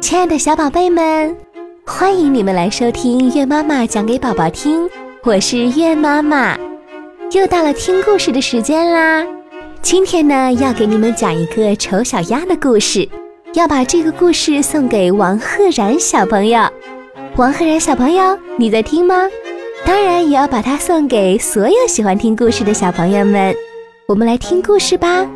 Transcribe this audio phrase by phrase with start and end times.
[0.00, 1.36] 亲爱的小宝贝们，
[1.84, 4.88] 欢迎你们来收听月妈妈讲给宝宝听。
[5.22, 6.56] 我是月妈妈，
[7.32, 9.26] 又到了听故事的时间啦。
[9.82, 13.08] 今天呢，要给你们讲一个丑小鸭的故事，
[13.54, 16.68] 要把这个故事送给王赫然小朋友。
[17.36, 19.28] 王赫然小朋友，你在听吗？
[19.84, 23.54] 当然，也要把它送给所有喜欢听故事的小朋友们。
[24.06, 25.26] 我们来听故事吧。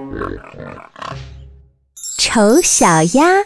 [2.18, 3.45] 丑小鸭。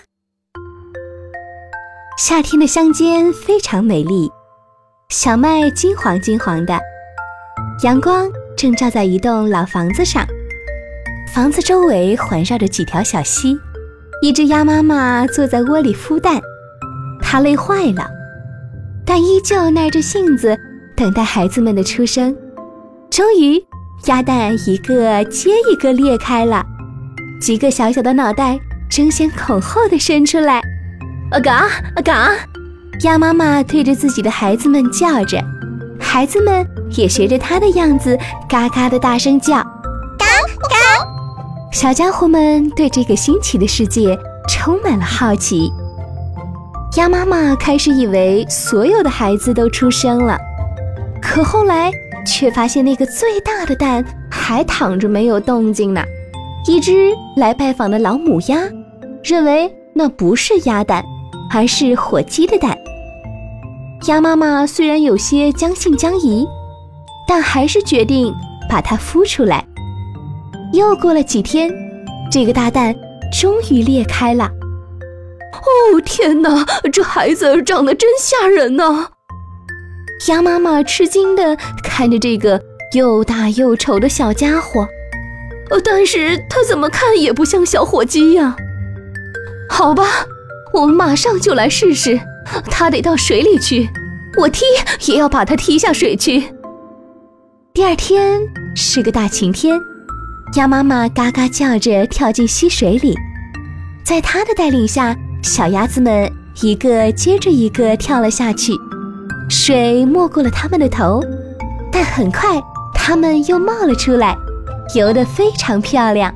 [2.16, 4.30] 夏天的乡间非常美丽，
[5.08, 6.80] 小麦金黄金黄的，
[7.82, 10.24] 阳光正照在一栋老房子上，
[11.34, 13.58] 房子周围环绕着几条小溪。
[14.22, 16.40] 一只鸭妈妈坐在窝里孵蛋，
[17.20, 18.08] 它累坏了，
[19.04, 20.56] 但依旧耐着性子
[20.94, 22.34] 等待孩子们的出生。
[23.10, 23.60] 终于，
[24.06, 26.64] 鸭蛋一个接一个裂开了，
[27.40, 28.56] 几个小小的脑袋
[28.88, 30.62] 争先恐后的伸出来。
[31.34, 31.52] 啊嘎
[31.96, 32.30] 啊嘎！
[33.02, 35.42] 鸭妈妈对着自己的孩子们叫着，
[35.98, 38.16] 孩子们也学着它的样子，
[38.48, 39.56] 嘎嘎的大声叫。
[39.56, 40.26] 嘎
[40.70, 41.04] 嘎！
[41.72, 44.16] 小家伙们对这个新奇的世界
[44.48, 45.72] 充满了好奇。
[46.96, 50.38] 鸭妈妈开始以为所有的孩子都出生了，
[51.20, 51.90] 可后来
[52.24, 56.00] 却发现那个最大的蛋还躺着没有动静呢。
[56.68, 58.56] 一只来拜访的老母鸭
[59.24, 61.04] 认为那不是鸭蛋。
[61.50, 62.76] 还是火鸡的蛋。
[64.06, 66.46] 鸭妈妈虽然有些将信将疑，
[67.26, 68.34] 但还是决定
[68.68, 69.64] 把它孵出来。
[70.72, 71.72] 又过了几天，
[72.30, 72.94] 这个大蛋
[73.32, 74.50] 终于裂开了。
[75.54, 79.08] 哦天哪，这孩子长得真吓人呐！
[80.28, 82.60] 鸭妈妈吃惊地看着这个
[82.94, 84.86] 又大又丑的小家伙，
[85.70, 88.56] 呃，但是它怎么看也不像小火鸡呀。
[89.70, 90.04] 好吧。
[90.74, 92.18] 我们马上就来试试，
[92.68, 93.88] 它得到水里去，
[94.36, 94.64] 我踢
[95.06, 96.42] 也要把它踢下水去。
[97.72, 98.40] 第二天
[98.74, 99.80] 是个大晴天，
[100.56, 103.14] 鸭妈妈嘎嘎叫着跳进溪水里，
[104.04, 106.28] 在它的带领下，小鸭子们
[106.60, 108.72] 一个接着一个跳了下去，
[109.48, 111.22] 水没过了它们的头，
[111.92, 112.60] 但很快
[112.92, 114.36] 它们又冒了出来，
[114.96, 116.34] 游得非常漂亮。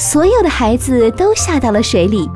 [0.00, 2.28] 所有的孩子都下到了水里。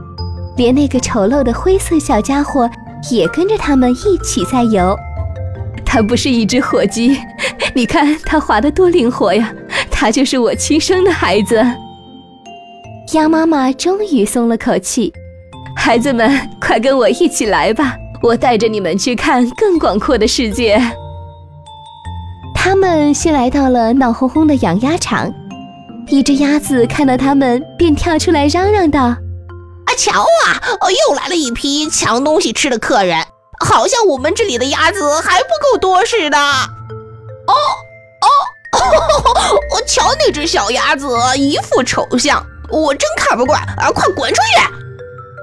[0.56, 2.68] 连那个丑陋的灰色小家伙
[3.10, 4.96] 也跟着他们一起在游。
[5.84, 7.18] 它不是一只火鸡，
[7.74, 9.52] 你看它滑得多灵活呀！
[9.90, 11.64] 它就是我亲生的孩子。
[13.14, 15.12] 鸭妈妈终于松了口气，
[15.76, 20.80] 孩子们，快跟我一起来吧，我带着你们去看更广阔的世界。
[22.54, 25.32] 他们先来到了闹哄哄的养鸭场，
[26.08, 29.16] 一只鸭子看到他们，便跳出来嚷嚷道。
[29.96, 30.60] 瞧啊，
[31.08, 33.24] 又来了一批抢东西吃的客人，
[33.64, 36.38] 好像我们这里的鸭子还不够多似的。
[36.38, 37.54] 哦
[38.20, 38.28] 哦，
[39.74, 43.90] 我瞧那只小鸭子一副丑相，我真看不惯啊！
[43.90, 44.74] 快滚出去！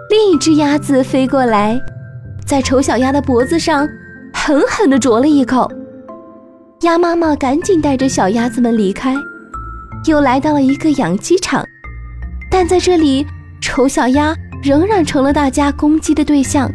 [0.10, 1.82] 另一只鸭子飞过来，
[2.46, 3.88] 在丑小鸭的脖子上
[4.34, 5.70] 狠狠地啄了一口。
[6.82, 9.16] 鸭妈妈赶紧带着小鸭子们离开，
[10.06, 11.66] 又来到了一个养鸡场，
[12.52, 13.26] 但在这里。
[13.64, 16.70] 丑小鸭仍然成了大家攻击的对象，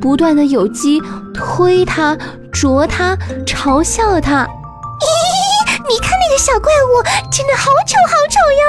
[0.00, 1.00] 不断的有鸡
[1.32, 2.18] 推它、
[2.52, 3.16] 啄它、
[3.46, 4.44] 嘲笑它。
[4.44, 7.00] 咦，你看那个小怪物，
[7.30, 8.66] 真的好丑好丑呀！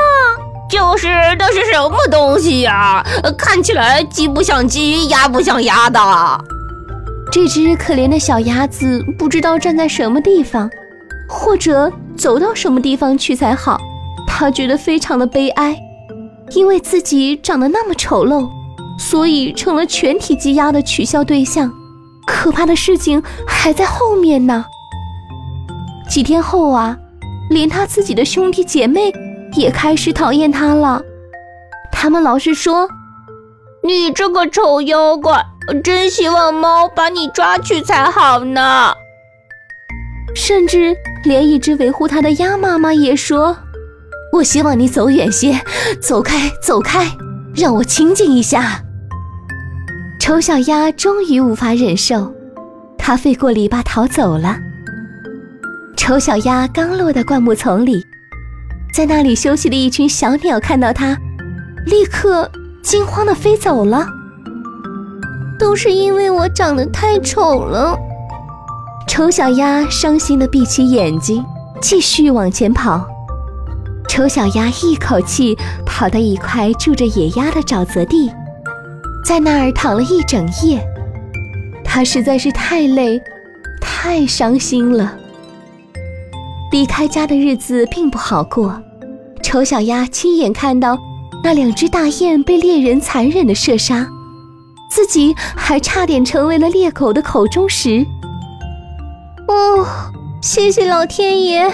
[0.70, 1.08] 就是，
[1.40, 3.04] 那是什么东西呀？
[3.36, 6.00] 看起来鸡不像鸡，鸭不像鸭的。
[7.32, 10.70] 这只可怜的小鸭子不知道站在什么地方，
[11.28, 13.82] 或者走到什么地方去才好。
[14.28, 15.76] 它觉得非常的悲哀。
[16.52, 18.50] 因为自己长得那么丑陋，
[18.98, 21.72] 所以成了全体鸡鸭的取笑对象。
[22.26, 24.66] 可怕的事情还在后面呢。
[26.10, 26.98] 几天后啊，
[27.50, 29.14] 连他自己的兄弟姐妹
[29.54, 31.02] 也开始讨厌他了。
[31.92, 32.90] 他们老是说
[33.84, 35.46] ：“你这个丑妖怪，
[35.84, 38.94] 真希望猫把你抓去才好呢。”
[40.36, 43.58] 甚至连一只维护他的鸭妈妈也说。
[44.34, 45.60] 我希望你走远些，
[46.02, 47.08] 走开，走开，
[47.56, 48.84] 让我清静一下。
[50.20, 52.34] 丑小鸭终于无法忍受，
[52.98, 54.58] 它飞过篱笆逃走了。
[55.96, 58.04] 丑小鸭刚落到灌木丛里，
[58.94, 61.18] 在那里休息的一群小鸟看到它，
[61.86, 62.52] 立刻
[62.84, 64.08] 惊慌地飞走了。
[65.58, 67.98] 都是因为我长得太丑了。
[69.08, 71.44] 丑小鸭伤心地闭起眼睛，
[71.82, 73.08] 继续往前跑。
[74.08, 75.56] 丑小鸭一口气
[75.86, 78.32] 跑到一块住着野鸭的沼泽地，
[79.24, 80.82] 在那儿躺了一整夜。
[81.84, 83.22] 它实在是太累，
[83.80, 85.16] 太伤心了。
[86.72, 88.82] 离开家的日子并不好过。
[89.42, 90.98] 丑小鸭亲眼看到
[91.44, 94.08] 那两只大雁被猎人残忍的射杀，
[94.90, 98.06] 自己还差点成为了猎狗的口中食。
[99.48, 99.86] 哦，
[100.42, 101.72] 谢谢老天爷！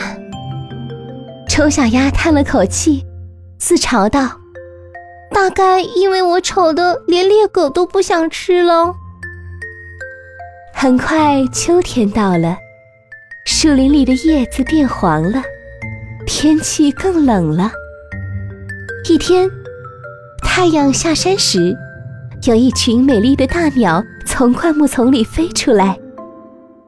[1.53, 3.05] 丑小鸭叹了口气，
[3.59, 4.27] 自嘲道
[5.29, 8.91] ：“大概因为我丑的连猎狗都不想吃了。”
[10.73, 12.57] 很快，秋天到了，
[13.45, 15.43] 树林里的叶子变黄了。
[16.25, 17.71] 天气更冷了。
[19.07, 19.47] 一天，
[20.41, 21.77] 太阳下山时，
[22.47, 25.95] 有一群美丽的大鸟从灌木丛里飞出来。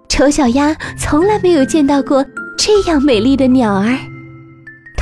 [0.09, 2.25] 丑小鸭从来没有见到过
[2.57, 3.95] 这样美丽的鸟儿。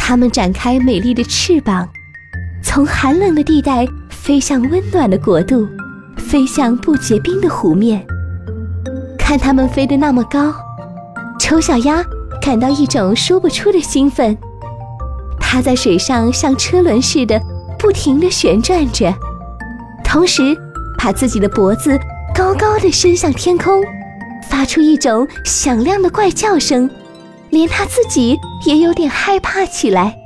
[0.05, 1.88] 它们展开美丽的翅膀，
[2.61, 5.65] 从寒冷的地带飞向温暖的国度，
[6.17, 8.05] 飞向不结冰的湖面。
[9.17, 10.53] 看它们飞得那么高，
[11.39, 12.03] 丑小鸭。
[12.41, 14.38] 感到一种说不出的兴奋，
[15.39, 17.41] 它在水上像车轮似的
[17.79, 19.15] 不停地旋转着，
[20.03, 20.53] 同时
[20.97, 21.97] 把自己的脖子
[22.35, 23.81] 高高的伸向天空，
[24.49, 26.89] 发出一种响亮的怪叫声，
[27.53, 30.17] 连它自己也有点害怕起来。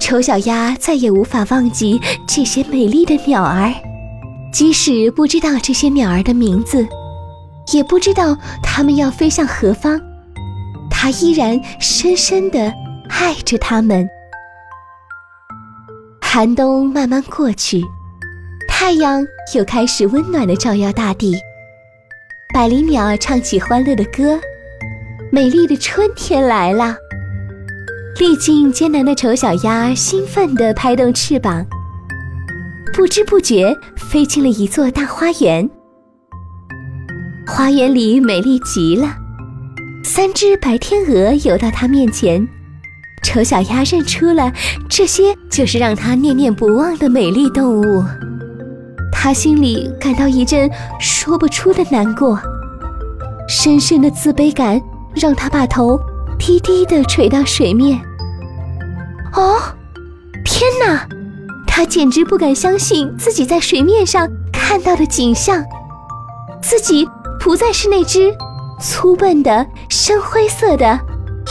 [0.00, 3.72] 丑小鸭再也无法忘记这些美丽的鸟儿，
[4.52, 6.84] 即使不知道这些鸟儿的名字，
[7.72, 10.00] 也不知道它们要飞向何方。
[10.90, 12.72] 它依然深深的
[13.08, 14.08] 爱着他们。
[16.20, 17.84] 寒冬慢慢过去，
[18.68, 19.24] 太阳
[19.54, 21.36] 又开始温暖的照耀大地。
[22.52, 24.38] 百灵鸟唱起欢乐的歌，
[25.34, 26.94] 美丽的春天来了。
[28.20, 31.64] 历尽艰难的丑小鸭兴奋地拍动翅膀，
[32.92, 35.66] 不知不觉飞进了一座大花园。
[37.46, 39.16] 花园里美丽极了。
[40.04, 42.46] 三只白天鹅游到它面前，
[43.22, 44.52] 丑小鸭认出了
[44.86, 48.04] 这些就是让它念念不忘的美丽动物。
[49.10, 50.70] 它心里感到一阵
[51.00, 52.38] 说不出的难过，
[53.48, 54.78] 深深的自卑感
[55.14, 55.98] 让它把头
[56.38, 58.00] 低低的垂到水面。
[59.34, 59.60] 哦，
[60.44, 61.06] 天哪！
[61.66, 65.64] 它简直不敢相信自己在水面上看到的景象，
[66.62, 67.08] 自己
[67.40, 68.34] 不再是那只。
[68.80, 71.00] 粗笨的、深灰色的、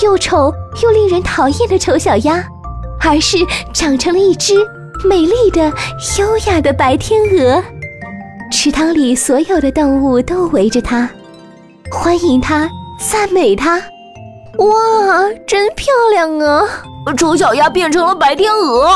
[0.03, 0.53] 又丑
[0.83, 2.43] 又令人讨厌的丑小鸭，
[2.99, 3.37] 而是
[3.73, 4.53] 长成了一只
[5.05, 5.73] 美丽的、
[6.19, 7.63] 优雅的白天鹅。
[8.51, 11.09] 池塘里所有的动物都围着它，
[11.89, 12.69] 欢迎它，
[13.09, 13.81] 赞美它。
[14.57, 16.65] 哇，真漂亮啊！
[17.18, 18.89] 丑小鸭变成了白天鹅。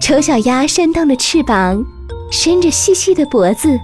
[0.00, 1.84] 丑小鸭扇动着翅膀，
[2.30, 3.78] 伸着细细的脖子，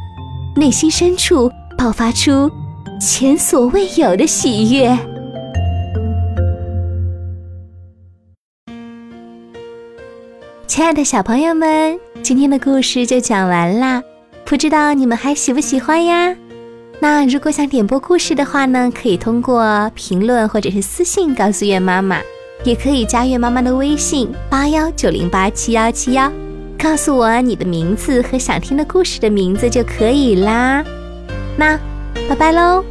[0.57, 2.51] 内心深处爆发出。
[3.01, 4.97] 前所未有的喜悦。
[10.67, 14.03] 亲爱的小朋友们，今天的故事就讲完啦，
[14.47, 16.35] 不知道你们还喜不喜欢呀？
[17.01, 22.21] 那如果想点播故事的话呢，可以通过评论或者是私信告诉月妈妈，
[22.65, 26.33] 也可以加月妈妈的微信八幺九零八七幺七幺，
[26.79, 30.85] 告诉我你的名字和想听的故事的名字就可以啦。
[31.57, 31.79] 那。
[32.29, 32.85] 拜拜喽。